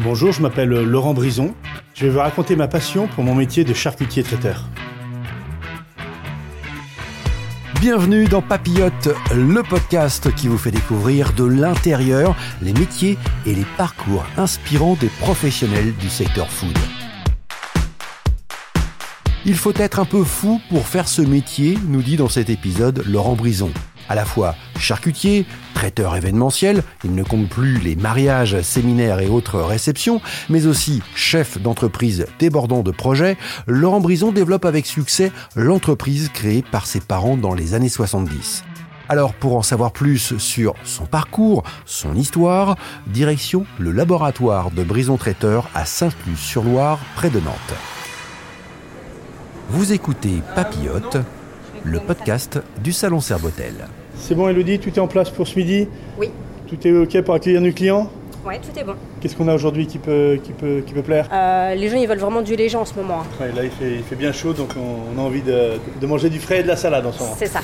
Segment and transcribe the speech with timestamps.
[0.00, 1.56] Bonjour, je m'appelle Laurent Brison.
[1.92, 4.68] Je vais vous raconter ma passion pour mon métier de charcutier traiteur.
[7.80, 13.66] Bienvenue dans Papillote, le podcast qui vous fait découvrir de l'intérieur les métiers et les
[13.76, 16.78] parcours inspirants des professionnels du secteur food.
[19.44, 23.02] Il faut être un peu fou pour faire ce métier, nous dit dans cet épisode
[23.08, 23.72] Laurent Brison.
[24.08, 25.44] À la fois charcutier,
[25.74, 31.60] traiteur événementiel, il ne compte plus les mariages, séminaires et autres réceptions, mais aussi chef
[31.60, 37.54] d'entreprise débordant de projets, Laurent Brison développe avec succès l'entreprise créée par ses parents dans
[37.54, 38.64] les années 70.
[39.10, 45.16] Alors pour en savoir plus sur son parcours, son histoire, direction le laboratoire de Brison
[45.16, 47.74] Traiteur à Saint-Luce-sur-Loire, près de Nantes.
[49.70, 51.18] Vous écoutez Papillote,
[51.84, 53.72] le podcast du Salon Serbotel.
[54.16, 55.88] C'est bon Elodie, tout est en place pour ce midi?
[56.18, 56.30] Oui.
[56.68, 58.10] Tout est OK pour accueillir nos clients?
[58.46, 58.94] Oui, tout est bon.
[59.20, 61.28] Qu'est-ce qu'on a aujourd'hui qui peut, qui, peut, qui peut plaire?
[61.32, 63.22] Euh, Les gens, ils veulent vraiment du léger en ce moment.
[63.22, 63.42] Hein.
[63.42, 66.30] Ouais, là, il fait, il fait, bien chaud, donc on, a envie de, de, manger
[66.30, 67.34] du frais et de la salade en ce moment.
[67.38, 67.60] C'est ça.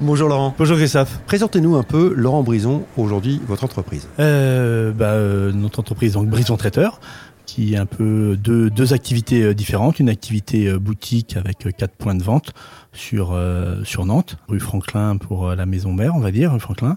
[0.00, 0.54] Bonjour Laurent.
[0.58, 1.18] Bonjour Christophe.
[1.26, 4.08] Présentez-nous un peu, Laurent Brison, aujourd'hui, votre entreprise.
[4.20, 7.00] Euh, bah, euh, notre entreprise, donc Brison Traiteur,
[7.46, 10.00] qui est un peu deux, deux activités différentes.
[10.00, 12.52] Une activité boutique avec quatre points de vente
[12.96, 16.60] sur euh, sur Nantes, rue Franklin pour euh, la maison mère, on va dire, rue
[16.60, 16.96] Franklin.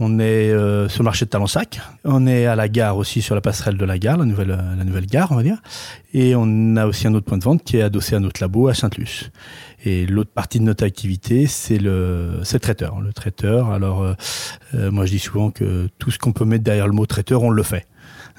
[0.00, 1.80] On est euh, sur le marché de Talensac.
[2.04, 4.84] On est à la gare aussi sur la passerelle de la gare, la nouvelle la
[4.84, 5.58] nouvelle gare, on va dire.
[6.12, 8.68] Et on a aussi un autre point de vente qui est adossé à notre labo
[8.68, 9.30] à Sainte-Luce.
[9.84, 13.00] Et l'autre partie de notre activité, c'est le, c'est traiteur.
[13.00, 13.70] Le traiteur.
[13.70, 14.04] Alors,
[14.72, 17.50] moi, je dis souvent que tout ce qu'on peut mettre derrière le mot traiteur, on
[17.50, 17.86] le fait.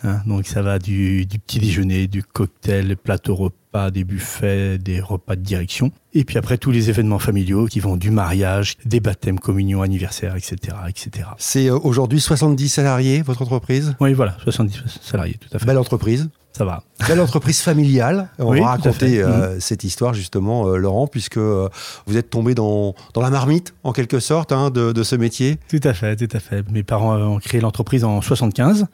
[0.04, 5.00] Hein, donc ça va du, du, petit déjeuner, du cocktail, plateau repas, des buffets, des
[5.00, 5.92] repas de direction.
[6.14, 10.36] Et puis après tous les événements familiaux qui vont du mariage, des baptêmes, communions, anniversaires,
[10.36, 10.76] etc.
[10.88, 11.28] etc.
[11.38, 13.96] C'est euh, aujourd'hui 70 salariés, votre entreprise?
[14.00, 15.66] Oui, voilà, 70 salariés, tout à fait.
[15.66, 16.84] Belle entreprise ça va.
[17.08, 18.30] Belle entreprise familiale.
[18.40, 19.60] On va raconter euh, mmh.
[19.62, 21.70] cette histoire justement, euh, Laurent, puisque euh,
[22.06, 25.58] vous êtes tombé dans, dans la marmite, en quelque sorte, hein, de, de, ce métier.
[25.70, 26.70] Tout à fait, tout à fait.
[26.70, 28.88] Mes parents ont créé l'entreprise en 75,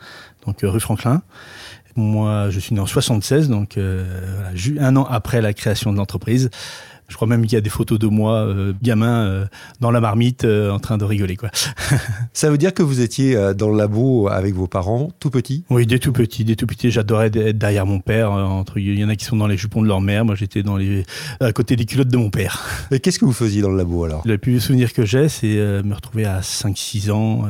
[0.45, 1.21] donc rue Franklin.
[1.95, 6.49] Moi, je suis né en 76, donc voilà, un an après la création de l'entreprise.
[7.07, 9.45] Je crois même qu'il y a des photos de moi, euh, gamin, euh,
[9.79, 11.35] dans la marmite, euh, en train de rigoler.
[11.35, 11.49] Quoi.
[12.33, 15.63] Ça veut dire que vous étiez dans le labo avec vos parents, tout petit?
[15.69, 16.43] Oui, dès tout petit.
[16.43, 18.31] Dès tout petit, j'adorais être derrière mon père.
[18.31, 20.25] Entre, il y en a qui sont dans les jupons de leur mère.
[20.25, 21.05] Moi, j'étais dans les,
[21.39, 22.65] à côté des culottes de mon père.
[22.91, 24.23] Et qu'est-ce que vous faisiez dans le labo alors?
[24.25, 27.47] Le plus souvenir que j'ai, c'est me retrouver à 5-6 ans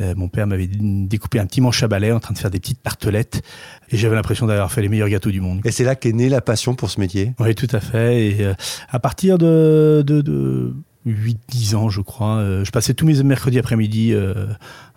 [0.00, 2.60] euh, mon père m'avait découpé un petit manche à balai en train de faire des
[2.60, 3.42] petites tartelettes
[3.90, 5.60] et j'avais l'impression d'avoir fait les meilleurs gâteaux du monde.
[5.64, 7.32] Et c'est là qu'est née la passion pour ce métier?
[7.38, 8.28] Oui, tout à fait.
[8.28, 8.54] Et euh,
[8.88, 10.74] à partir de, de, de
[11.06, 12.36] 8-10 ans, je crois.
[12.36, 14.46] Euh, je passais tous mes mercredis après-midi euh,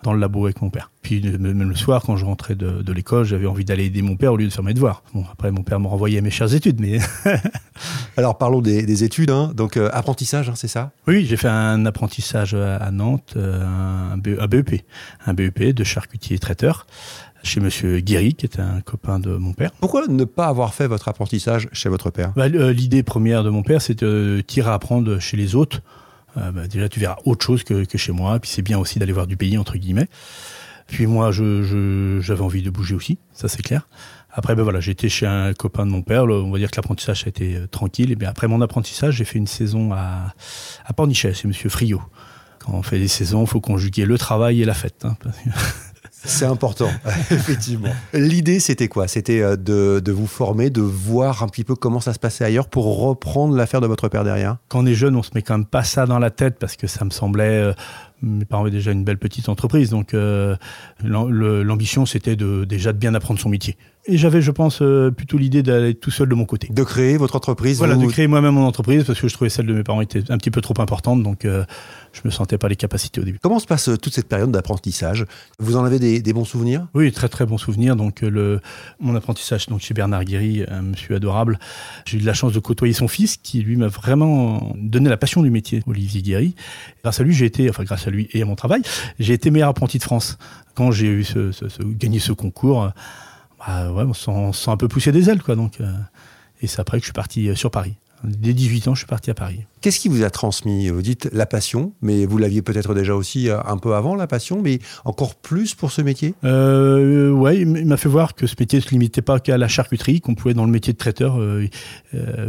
[0.02, 0.90] dans le labo avec mon père.
[1.02, 4.16] Puis même le soir, quand je rentrais de, de l'école, j'avais envie d'aller aider mon
[4.16, 5.02] père au lieu de faire mes devoirs.
[5.14, 6.98] Bon, après, mon père me renvoyait à mes chères études, mais...
[8.16, 9.30] Alors, parlons des, des études.
[9.30, 9.52] Hein.
[9.54, 10.90] Donc, euh, apprentissage, hein, c'est ça?
[11.06, 14.82] Oui, j'ai fait un apprentissage à Nantes, un, BEP,
[15.26, 16.86] un BEP de charcutier traiteur
[17.42, 19.70] chez Monsieur Guéry, qui était un copain de mon père.
[19.80, 22.32] Pourquoi ne pas avoir fait votre apprentissage chez votre père?
[22.36, 25.80] Bah, L'idée première de mon père, c'était de tirer à apprendre chez les autres.
[26.36, 28.38] Euh, bah, déjà, tu verras autre chose que, que chez moi.
[28.38, 30.08] Puis c'est bien aussi d'aller voir du pays, entre guillemets.
[30.88, 33.86] Puis moi, j'avais je, envie de bouger aussi, ça c'est clair.
[34.30, 36.24] Après, ben voilà, j'étais chez un copain de mon père.
[36.24, 38.10] On va dire que l'apprentissage a été euh, tranquille.
[38.10, 40.34] Et bien après mon apprentissage, j'ai fait une saison à,
[40.86, 42.02] à Pornichet, c'est Monsieur Friot.
[42.58, 45.04] Quand on fait des saisons, il faut conjuguer le travail et la fête.
[45.04, 45.16] Hein,
[46.24, 46.90] C'est important,
[47.30, 47.92] effectivement.
[48.12, 49.06] L'idée, c'était quoi?
[49.06, 52.68] C'était euh, de, vous former, de voir un petit peu comment ça se passait ailleurs
[52.68, 54.56] pour reprendre l'affaire de votre père derrière?
[54.68, 56.76] Quand on est jeune, on se met quand même pas ça dans la tête parce
[56.76, 57.60] que ça me semblait...
[57.60, 57.72] Euh,
[58.20, 60.56] mes parents avaient déjà une belle petite entreprise, donc euh,
[61.04, 63.76] l'ambition, c'était déjà de bien apprendre son métier.
[64.06, 66.68] Et j'avais, je pense, euh, plutôt l'idée d'aller tout seul de mon côté.
[66.70, 69.66] De créer votre entreprise Voilà, de créer moi-même mon entreprise parce que je trouvais celle
[69.66, 71.64] de mes parents était un petit peu trop importante, donc euh,
[72.12, 73.38] je me sentais pas les capacités au début.
[73.42, 75.26] Comment se passe euh, toute cette période d'apprentissage?
[75.58, 76.86] Vous en avez des, des, bons souvenirs?
[76.94, 77.96] Oui, très très bons souvenirs.
[77.96, 78.60] Donc le
[78.98, 81.58] mon apprentissage donc chez Bernard Guéry, un monsieur adorable.
[82.06, 85.18] J'ai eu de la chance de côtoyer son fils qui lui m'a vraiment donné la
[85.18, 86.54] passion du métier, Olivier Guéry.
[87.02, 88.80] Grâce à lui, j'ai été, enfin grâce à lui et à mon travail,
[89.18, 90.38] j'ai été meilleur apprenti de France
[90.74, 92.92] quand j'ai eu ce, ce, ce, gagné ce concours
[93.58, 95.56] bah ouais, on s'en sent un peu poussé des ailes, quoi.
[95.56, 95.92] Donc, euh,
[96.60, 97.94] et c'est après que je suis parti euh, sur Paris.
[98.24, 99.64] Dès 18 ans, je suis parti à Paris.
[99.80, 103.48] Qu'est-ce qui vous a transmis Vous dites la passion, mais vous l'aviez peut-être déjà aussi
[103.48, 106.34] euh, un peu avant, la passion, mais encore plus pour ce métier?
[106.44, 109.68] Euh, Ouais, il m'a fait voir que ce métier ne se limitait pas qu'à la
[109.68, 111.68] charcuterie, qu'on pouvait, dans le métier de traiteur, euh,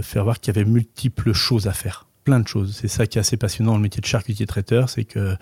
[0.01, 2.77] faire voir qu'il y avait multiples choses à faire plein de choses.
[2.79, 5.35] C'est ça qui est assez passionnant dans le métier de charcutier traiteur, c'est que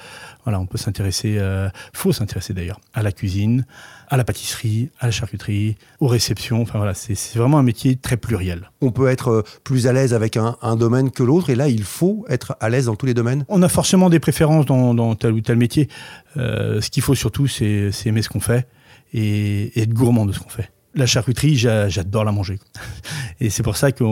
[0.45, 3.65] voilà, on peut s'intéresser, euh, faut s'intéresser d'ailleurs à la cuisine,
[4.07, 6.61] à la pâtisserie, à la charcuterie, aux réceptions.
[6.61, 8.71] Enfin voilà, c'est vraiment un métier très pluriel.
[8.79, 11.83] On peut être euh, plus à l'aise avec un, domaine que l'autre, et là, il
[11.83, 13.43] faut être à l'aise dans tous les domaines.
[13.49, 15.89] On a forcément des préférences dans, tel ou tel métier.
[16.37, 18.65] Euh, ce qu'il faut surtout, c'est aimer ce qu'on fait
[19.13, 22.59] et être gourmand de ce qu'on fait la charcuterie, j'adore la manger.
[23.39, 24.03] Et c'est pour ça que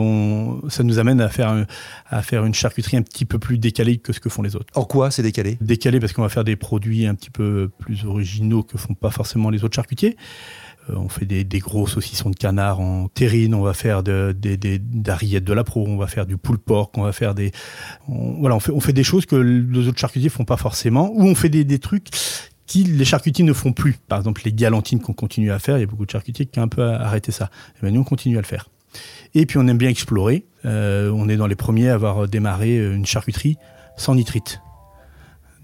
[0.68, 1.66] ça nous amène à faire,
[2.08, 4.72] à faire une charcuterie un petit peu plus décalée que ce que font les autres.
[4.74, 5.58] En quoi c'est décalé?
[5.60, 9.10] Décalé parce qu'on va faire des produits un petit peu plus originaux que font pas
[9.10, 10.16] forcément les autres charcutiers.
[10.90, 14.78] Euh, on fait des, gros saucissons de canard en terrine, on va faire des, des,
[14.78, 17.50] de la pro, on va faire du pulled pork, on va faire des,
[18.06, 21.22] voilà, on fait, on fait des choses que les autres charcutiers font pas forcément, ou
[21.22, 22.08] on fait des, des trucs
[22.66, 23.96] qui les charcutiers ne font plus.
[24.08, 26.58] Par exemple, les galantines qu'on continue à faire, il y a beaucoup de charcutiers qui
[26.58, 27.50] ont un peu arrêté ça.
[27.76, 28.68] Et bien, nous, on continue à le faire.
[29.34, 30.46] Et puis, on aime bien explorer.
[30.64, 33.56] Euh, on est dans les premiers à avoir démarré une charcuterie
[33.96, 34.60] sans nitrite.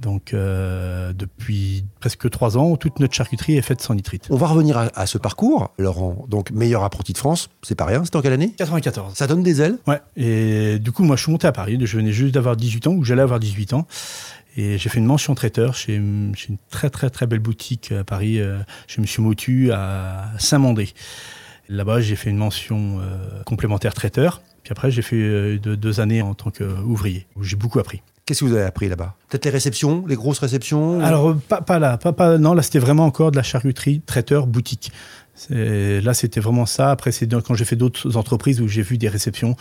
[0.03, 4.27] Donc, euh, depuis presque trois ans, toute notre charcuterie est faite sans nitrite.
[4.31, 5.71] On va revenir à, ce parcours.
[5.79, 8.53] Laurent, donc meilleur apprenti de France, c'est pas rien, c'est en quelle année?
[8.59, 9.15] 94.
[9.15, 9.79] Ça donne des ailes?
[9.87, 11.79] Ouais, et du coup, moi, je suis monté à Paris.
[11.81, 13.87] Je venais juste d'avoir 18 ans, ou j'allais avoir 18 ans.
[14.57, 16.35] Et j'ai fait une mention traiteur chez, une
[16.71, 20.91] très très très belle boutique à Paris, euh, chez Monsieur Motu à Saint-Mandé.
[21.69, 24.43] Là-bas, j'ai fait une mention euh, complémentaire traiteur.
[24.63, 28.03] Puis après, j'ai fait euh, deux années en tant qu'ouvrier, où j'ai beaucoup appris.
[28.27, 29.17] Qu'est-ce que vous avez appris là-bas?
[29.29, 32.79] Peut-être les réceptions, les grosses réceptions Alors, pas, pas là, pas, pas, non, là c'était
[32.79, 34.93] vraiment encore de la charcuterie, traiteur, boutique.
[35.51, 36.91] Là, c'était vraiment ça.
[36.91, 39.57] Après, c'est quand j'ai fait d'autres entreprises où j'ai vu des réceptions,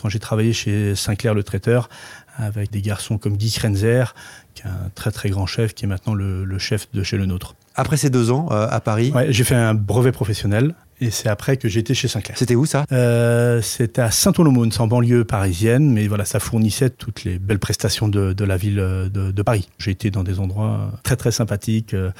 [0.00, 1.88] quand j'ai travaillé chez Sinclair le traiteur,
[2.36, 4.14] avec des garçons comme Guy Krenzer,
[4.54, 7.26] qui est un très très grand chef, qui est maintenant le, chef de chez le
[7.26, 7.54] nôtre.
[7.74, 11.28] Après ces deux ans euh, à Paris ouais, J'ai fait un brevet professionnel et c'est
[11.28, 12.38] après que j'étais chez Sinclair.
[12.38, 12.84] C'était où ça?
[12.92, 18.08] Euh, C'était à Saint-Olomone, en banlieue parisienne, mais voilà, ça fournissait toutes les belles prestations
[18.08, 19.68] de, de la ville de, de Paris.
[19.78, 21.94] J'ai été dans des endroits très très sympathiques.
[21.94, 22.10] Euh,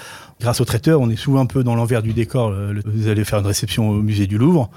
[0.41, 2.53] grâce au traiteur, on est souvent un peu dans l'envers du décor.
[2.85, 4.71] Vous allez faire une réception au musée du Louvre,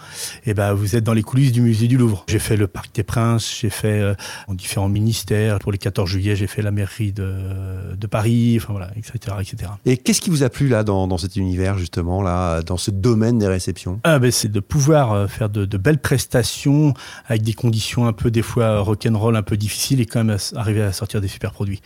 [0.46, 2.24] et ben vous êtes dans les coulisses du musée du Louvre.
[2.28, 4.13] J'ai fait le Parc des Princes, j'ai fait euh,
[4.48, 5.60] en différents ministères.
[5.60, 9.72] Pour les 14 juillet, j'ai fait la mairie de, de Paris, enfin voilà, etc., etc.
[9.86, 12.92] Et qu'est-ce qui vous a plu là dans, dans cet univers justement là, dans ce
[12.92, 13.88] domaine des réceptions?
[14.03, 16.94] Ah ben c'est de pouvoir euh, faire de, belles prestations
[17.27, 20.81] avec des conditions un peu des fois rock'n'roll un peu difficiles et quand même arriver
[20.81, 21.81] à sortir des super produits.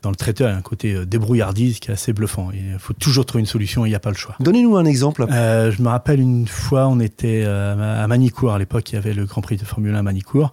[0.00, 2.50] Dans le traiteur, il y a un côté euh, débrouillardise qui est assez bluffant.
[2.52, 4.36] Il faut toujours trouver une solution et il n'y a pas le choix.
[4.38, 5.26] Donnez-nous un exemple.
[5.28, 8.52] Euh, je me rappelle une fois, on était à Manicourt.
[8.52, 10.52] À l'époque, il y avait le Grand Prix de Formule 1 à Manicourt.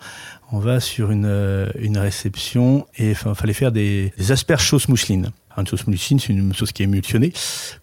[0.51, 5.31] On va sur une, une réception et il fallait faire des, des asperges sauce mousseline.
[5.57, 7.31] Une sauce mousseline, c'est une sauce qui est émulsionnée.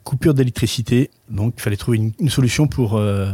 [0.05, 1.11] Coupure d'électricité.
[1.31, 3.31] Donc, il fallait trouver une, solution pour, euh,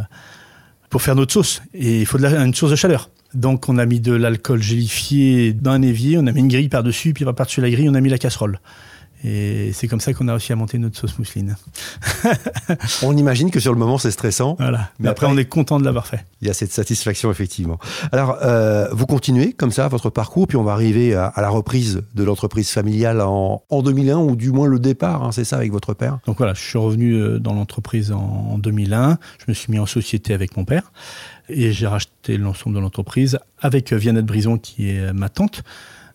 [0.90, 1.62] pour faire notre sauce.
[1.74, 3.10] Et il faut de la, une source de chaleur.
[3.34, 6.68] Donc, on a mis de l'alcool gélifié dans un évier, on a mis une grille
[6.68, 8.60] par-dessus, puis par-dessus la grille, on a mis la casserole.
[9.24, 11.56] Et c'est comme ça qu'on a réussi à monter notre sauce mousseline.
[13.02, 14.56] on imagine que sur le moment c'est stressant.
[14.58, 14.90] Voilà.
[14.98, 16.24] Mais, après, on est content de l'avoir fait.
[16.40, 17.78] Il y a cette satisfaction effectivement.
[18.12, 22.02] Alors euh, vous continuez comme ça votre parcours, puis on va arriver à, la reprise
[22.14, 25.94] de l'entreprise familiale en, 2001 ou du moins le départ, hein, c'est ça avec votre
[25.94, 26.18] père?
[26.26, 29.18] Donc voilà, je suis revenu euh, dans l'entreprise en, en 2001.
[29.38, 30.92] Je me suis mis en société avec mon père
[31.48, 35.62] et j'ai racheté l'ensemble de l'entreprise avec Viannette Brison qui est ma tante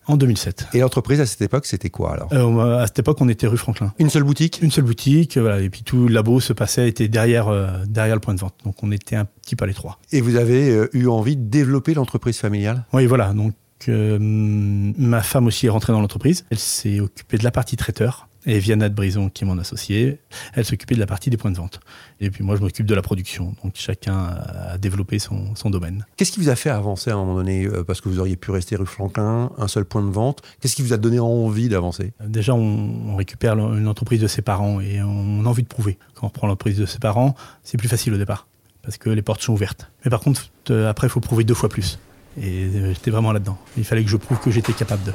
[0.06, 0.66] en 2007.
[0.74, 2.28] Et l'entreprise à cette époque, c'était quoi alors?
[2.32, 3.92] Euh, À cette époque, on était rue Franklin.
[3.98, 4.60] Une seule boutique?
[4.62, 8.16] Une seule boutique, voilà, et puis tout le labo se passait, était derrière, euh, derrière
[8.16, 8.54] le point de vente.
[8.64, 9.98] Donc on était un petit peu à l'étroit.
[10.12, 12.84] Et vous avez euh, eu envie de développer l'entreprise familiale?
[12.92, 13.32] Oui, voilà.
[13.32, 13.54] Donc
[13.86, 16.46] ma femme aussi est rentrée dans l'entreprise.
[16.50, 18.28] Elle s'est occupée de la partie traiteur.
[18.46, 20.18] Et Viannette Brison, qui est mon associée,
[20.52, 21.80] elle s'occupait de la partie des points de vente.
[22.20, 23.54] Et puis moi, je m'occupe de la production.
[23.62, 26.04] Donc chacun a développé son, son domaine.
[26.16, 28.36] Qu'est-ce qui vous a fait avancer à un moment donné euh, Parce que vous auriez
[28.36, 30.42] pu rester rue Franklin, un seul point de vente?
[30.60, 32.12] Qu'est-ce qui vous a donné envie d'avancer?
[32.26, 35.98] Déjà, on, récupère une entreprise de ses parents et on a envie de prouver.
[36.14, 38.46] Quand on reprend l'entreprise de ses parents, c'est plus facile au départ.
[38.82, 39.90] Parce que les portes sont ouvertes.
[40.04, 41.98] Mais par contre, euh, après, il faut prouver deux fois plus.
[42.40, 43.56] Et euh, j'étais vraiment là-dedans.
[43.76, 45.12] Il fallait que je prouve que j'étais capable de.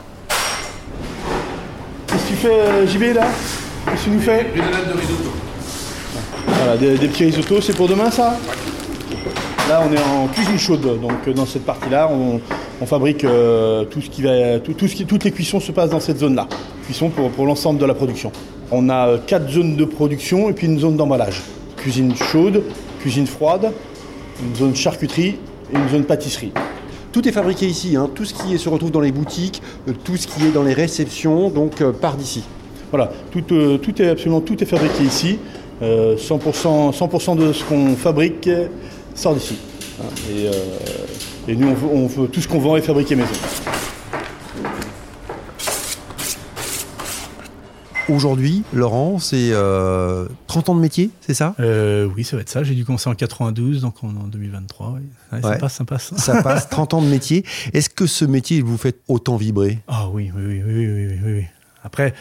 [2.29, 3.25] Tu fais, euh, JB, là
[3.86, 5.31] Qu'est-ce que tu nous fais Des de risotto.
[6.45, 8.38] Voilà, des, petits risottos, c'est pour demain, ça
[9.67, 12.39] Là, on est en cuisine chaude, donc euh, dans cette partie-là, on,
[12.86, 16.00] fabrique euh, tout ce qui va, tout, ce qui, toutes les cuissons se passent dans
[16.00, 16.48] cette zone-là.
[16.86, 18.31] Cuisson pour, pour l'ensemble de la production.
[18.69, 21.41] On a quatre zones de production et puis une zone d'emballage.
[21.77, 22.62] Cuisine chaude,
[23.01, 23.71] cuisine froide,
[24.43, 25.39] une zone charcuterie
[25.74, 26.51] et une zone pâtisserie.
[27.11, 28.07] Tout est fabriqué ici, hein.
[28.13, 30.73] tout ce qui se retrouve dans les boutiques, euh, tout ce qui est dans les
[30.73, 32.43] réceptions, donc euh, part d'ici.
[32.91, 35.39] Voilà, tout, euh, tout, est absolument tout est fabriqué ici.
[35.81, 38.49] 100%, 100 de ce qu'on fabrique
[39.15, 39.55] sort d'ici.
[40.01, 40.03] Hein.
[41.47, 43.29] Et, nous, on veut, tout ce qu'on vend est fabriqué maison.
[48.09, 49.51] Aujourd'hui, Laurent, c'est
[50.47, 51.55] 30 ans de métier, c'est ça?
[51.59, 52.63] Oui, ça va être ça.
[52.63, 54.99] J'ai dû commencer en 92, donc en 2023.
[55.41, 56.13] Ça passe, ça passe.
[56.17, 57.45] Ça passe, 30 ans de métier.
[57.73, 59.79] Est-ce que ce métier, vous fait autant vibrer?
[59.87, 61.45] Ah oui, oui, oui, oui, oui, oui.
[61.83, 62.13] Après,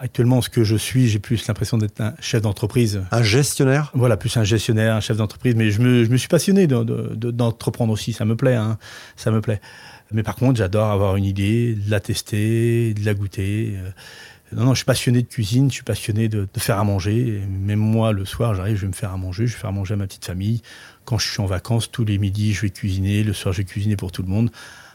[0.00, 3.02] Actuellement, ce que je suis, j'ai plus l'impression d'être un chef d'entreprise.
[3.10, 3.90] Un gestionnaire?
[3.94, 5.56] Voilà, plus un gestionnaire, un chef d'entreprise.
[5.56, 8.12] Mais je me, je me, suis passionné d'entreprendre aussi.
[8.12, 8.78] Ça me plaît, hein,
[9.16, 9.60] ça me plaît.
[10.12, 13.74] Mais par contre, j'adore avoir une idée, de la tester, de la goûter.
[13.76, 13.90] Euh,
[14.52, 17.42] non, non, je suis passionné de cuisine, je suis passionné de, de faire à manger.
[17.48, 19.72] même moi, le soir, j'arrive, je vais me faire à manger, je vais faire à
[19.72, 20.62] manger à ma petite famille.
[21.04, 23.22] Quand je suis en vacances, tous les midis, je vais cuisiner.
[23.22, 24.50] Le soir, je vais cuisiner pour tout le monde.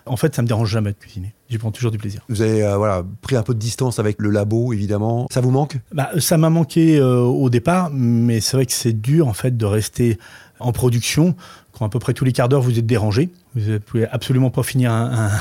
[0.05, 1.33] En fait, ça me dérange jamais de cuisiner.
[1.49, 2.21] J'y prends toujours du plaisir.
[2.27, 5.27] Vous avez euh, voilà, pris un peu de distance avec le labo, évidemment.
[5.31, 5.77] Ça vous manque?
[5.93, 9.55] Bah, Ça m'a manqué euh, au départ, mais c'est vrai que c'est dur en fait
[9.55, 10.17] de rester
[10.59, 11.35] en production
[11.83, 13.29] à peu près tous les quarts d'heure vous êtes dérangé.
[13.55, 15.31] Vous ne pouvez absolument pas finir un,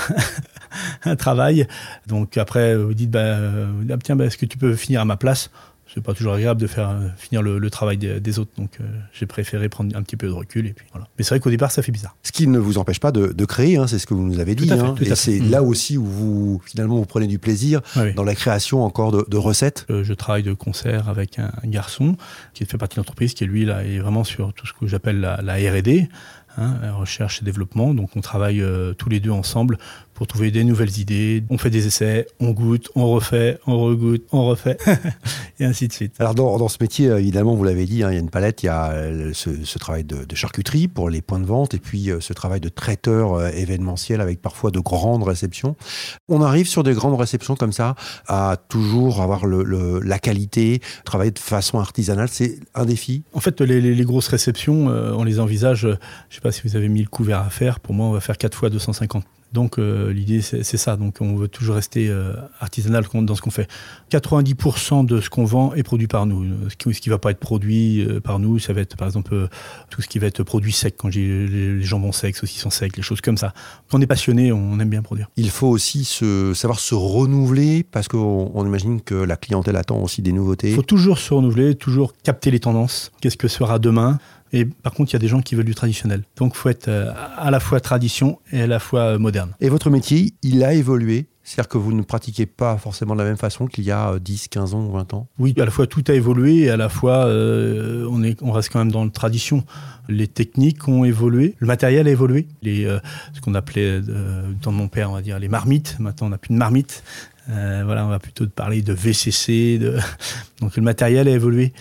[1.05, 1.67] un, travail.
[2.07, 5.05] Donc après, vous dites, bah, euh, ah, tiens, bah, est-ce que tu peux finir à
[5.05, 5.51] ma place?
[5.93, 8.51] C'est pas toujours agréable de faire euh, finir le, travail des, autres.
[8.57, 11.07] Donc euh, j'ai préféré prendre un petit peu de recul et puis voilà.
[11.19, 12.17] Mais c'est vrai qu'au départ ça fait bizarre.
[12.23, 14.55] Ce qui ne vous empêche pas de, créer, hein, c'est ce que vous nous avez
[14.55, 14.73] dit.
[14.73, 14.95] Hein.
[15.01, 15.51] et c'est mm.
[15.51, 17.81] là aussi où vous finalement vous prenez du plaisir
[18.17, 19.87] dans la création encore de, recettes.
[19.91, 22.17] Euh, je travaille de concert avec un, garçon
[22.55, 25.21] qui fait partie de l'entreprise, qui lui là est vraiment sur tout ce que j'appelle
[25.21, 26.09] la, la R&D.
[26.59, 27.95] Hein, recherche et développement.
[27.95, 28.63] Donc on travaille
[28.99, 29.79] tous les deux ensemble
[30.15, 31.45] pour trouver des nouvelles idées.
[31.51, 34.77] On fait des essais, on goûte, on refait, on regoute, on refait,
[35.61, 36.15] et ainsi de suite.
[36.19, 38.31] Alors dans, dans ce métier, euh, évidemment, vous l'avez dit, hein, il y a une
[38.31, 41.79] palette, il y a euh, ce, travail de, charcuterie pour les points de vente, et
[41.79, 45.77] puis euh, ce travail de traiteur événementiel avec parfois de grandes réceptions.
[46.29, 47.95] On arrive sur des grandes réceptions comme ça
[48.27, 53.23] à toujours avoir le, la qualité, travailler de façon artisanale, c'est un défi?
[53.33, 55.95] En fait, les, les, grosses réceptions, on les envisage, je ne
[56.31, 58.39] sais pas si vous avez mis le couvert à faire, pour moi on va faire
[58.39, 60.97] 4 fois 250 donc euh, l'idée c'est ça.
[60.97, 63.69] Donc on veut toujours rester euh, artisanal dans ce qu'on fait.
[64.11, 66.45] 90% de ce qu'on vend est produit par nous.
[66.69, 69.49] Ce qui, ne va pas être produit euh, par nous, ça va être par exemple
[69.91, 70.95] tout ce qui va être produit sec.
[70.97, 73.53] Quand j'ai les jambons secs, sont secs, les choses comme ça.
[73.91, 75.29] Quand on est passionné, on aime bien produire.
[75.37, 80.23] Il faut aussi se, savoir se renouveler parce qu'on imagine que la clientèle attend aussi
[80.23, 80.71] des nouveautés.
[80.71, 83.13] Il faut toujours se renouveler, toujours capter les tendances.
[83.21, 84.19] Qu'est-ce que sera demain?
[84.53, 86.23] Et par contre, il y a des gens qui veulent du traditionnel.
[86.37, 89.53] Donc, il faut être euh, à la fois tradition et à la fois euh, moderne.
[89.61, 93.27] Et votre métier, il a évolué c'est-à-dire que vous ne pratiquez pas forcément de la
[93.27, 95.27] même façon qu'il y a 10, euh, 15 ans ou 20 ans?
[95.41, 98.73] Oui, à la fois tout a évolué et à la fois on, est, on reste
[98.73, 99.65] quand même dans la tradition.
[100.09, 102.47] Les techniques ont évolué, le matériel a évolué.
[102.63, 102.85] Les,
[103.33, 104.01] ce qu'on appelait
[104.63, 105.97] dans mon père, on va dire, les marmites.
[105.99, 107.03] Maintenant, on n'a plus de marmites.
[107.49, 109.79] voilà, on va plutôt parler de VCC.
[109.79, 109.99] De...
[110.61, 111.73] Donc le matériel a évolué.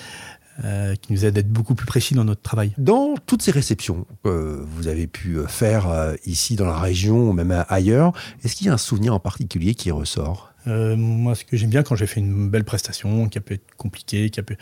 [0.63, 2.71] Euh, qui nous aide à être beaucoup plus précis dans notre travail.
[2.77, 7.29] Dans toutes ces réceptions que vous avez pu euh, faire euh, ici dans la région
[7.29, 8.13] ou même ailleurs,
[8.43, 10.53] est-ce qu'il y a un souvenir en particulier qui ressort?
[10.67, 13.75] Moi, ce que j'aime bien quand j'ai fait une belle prestation, qui a pu être
[13.77, 14.55] compliquée, qui a pu...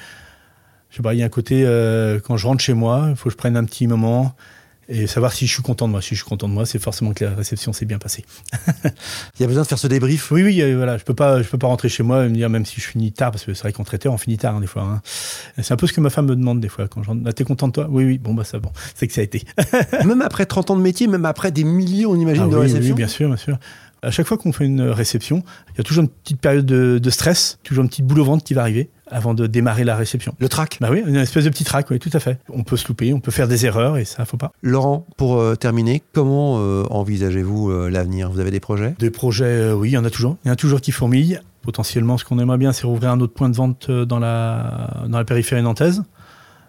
[0.90, 1.64] Je sais pas, il y a un côté,
[2.24, 4.34] quand je rentre chez moi, il faut que je prenne un petit moment
[4.90, 6.02] et savoir si je suis content de moi.
[6.02, 8.26] Si je suis content de moi, c'est forcément que la réception s'est bien passée.
[8.86, 10.98] Il y a besoin de faire ce débrief Oui, oui, euh, voilà.
[10.98, 12.88] Je peux pas, je peux pas rentrer chez moi et me dire, même si je
[12.88, 14.82] finis tard, parce que c'est vrai qu'en traiteur, on finit tard hein, des fois.
[14.82, 15.02] Hein.
[15.62, 16.88] C'est un peu ce que ma femme me demande des fois.
[16.88, 17.88] Quand je ah, t'es content de toi?
[17.90, 18.72] Oui, oui, bon, bah ça, bon.
[18.96, 19.44] C'est que ça a été.
[20.06, 22.90] même après 30 ans de métier, même après des millions, on imagine, ah de réceptions
[22.90, 23.60] Oui, bien sûr, bien sûr.
[24.02, 25.44] À chaque fois qu'on fait une réception,
[25.74, 28.26] il y a toujours une petite période de, de stress, toujours une petite boule au
[28.26, 30.36] ventre qui va arriver avant de démarrer la réception.
[30.40, 32.40] Le track Bah oui, une espèce de petit track, oui, tout à fait.
[32.54, 34.52] On peut se louper, on peut faire des erreurs et ça, faut pas.
[34.62, 38.30] Laurent, pour euh, terminer, comment euh, envisagez-vous euh, l'avenir?
[38.30, 38.96] Vous avez des projets?
[39.00, 40.38] Des projets, oui, il y en a toujours.
[40.44, 41.40] Il y en a toujours qui fourmillent.
[41.62, 45.18] Potentiellement, ce qu'on aimerait bien, c'est rouvrir un autre point de vente dans la, dans
[45.18, 46.04] la périphérie nantaise.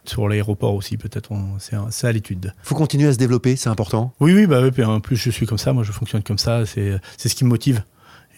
[0.04, 1.30] Sur l'aéroport aussi, peut-être,
[1.90, 2.54] c'est à l'étude.
[2.64, 4.12] Il faut continuer à se développer, c'est important?
[4.18, 6.64] Oui, oui, bah oui, en plus je suis comme ça, moi je fonctionne comme ça,
[6.64, 7.82] c'est ce qui me motive.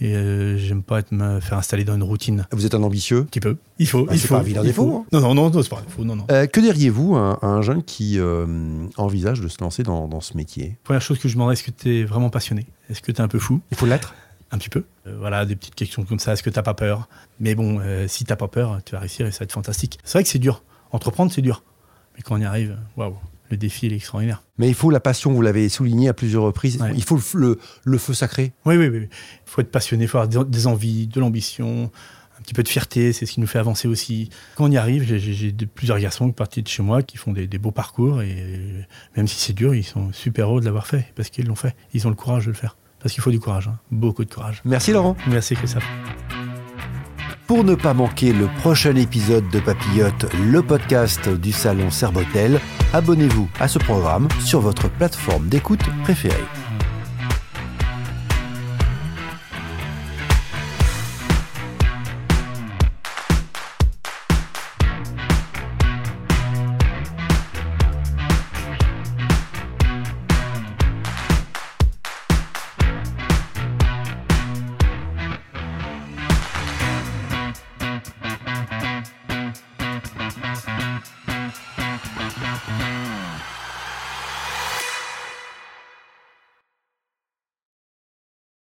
[0.02, 2.44] Et euh, j'aime pas être, me faire installer dans une routine.
[2.50, 3.18] Vous êtes un ambitieux?
[3.18, 3.56] Un petit peu.
[3.78, 4.04] Il faut.
[4.10, 4.34] Ah, il faut.
[4.34, 4.96] Pas un vilain défaut.
[4.96, 5.06] Hein.
[5.12, 6.02] Non, non, non, c'est pas un défaut.
[6.02, 6.26] Non, non.
[6.32, 10.36] Euh, que diriez-vous à, un jeune qui euh, envisage de se lancer dans, dans ce
[10.36, 10.76] métier?
[10.82, 12.66] Première chose que je demanderais, est-ce que tu es vraiment passionné?
[12.90, 13.60] Est-ce que tu es un peu fou?
[13.70, 14.12] Il faut l'être?
[14.50, 14.82] Un petit peu.
[15.06, 16.32] voilà, des petites questions comme ça.
[16.32, 17.08] Est-ce que tu n'as pas peur?
[17.38, 20.00] Mais bon, si tu n'as pas peur, tu vas réussir et ça va être fantastique.
[20.02, 20.64] C'est vrai que c'est dur.
[20.90, 21.62] Entreprendre, c'est dur.
[22.16, 23.14] Mais quand on y arrive, waouh
[23.52, 24.42] le défi est extraordinaire.
[24.58, 27.98] Mais il faut la passion, vous l'avez souligné à plusieurs reprises, il faut le, le,
[27.98, 28.52] feu sacré.
[28.64, 29.08] Oui, oui, oui.
[29.10, 31.90] Il faut être passionné, il faut avoir des envies, de l'ambition,
[32.38, 34.30] un petit peu de fierté, c'est ce qui nous fait avancer aussi.
[34.56, 37.46] Quand on y arrive, j'ai plusieurs garçons qui partent de chez moi, qui font des,
[37.58, 41.28] beaux parcours, et même si c'est dur, ils sont super heureux de l'avoir fait, parce
[41.28, 41.76] qu'ils l'ont fait.
[41.92, 42.76] Ils ont le courage de le faire.
[43.00, 43.78] Parce qu'il faut du courage, hein.
[43.90, 44.62] beaucoup de courage.
[44.64, 45.16] Merci Laurent.
[45.26, 45.86] Merci Christophe.
[47.52, 52.58] Pour ne pas manquer le prochain épisode de Papillote, le podcast du salon Serbotel,
[52.94, 56.46] abonnez-vous à ce programme sur votre plateforme d'écoute préférée.